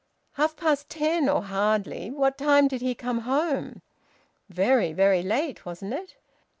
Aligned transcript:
"Half 0.31 0.55
past 0.55 0.89
ten 0.89 1.29
or 1.29 1.43
hardly. 1.43 2.09
What 2.09 2.35
time 2.35 2.67
did 2.67 2.81
he 2.81 2.95
come 2.95 3.19
home? 3.19 3.83
Very, 4.49 4.93
very 4.93 5.21
late, 5.21 5.63
wasn't 5.63 5.93
it?" 5.93 6.15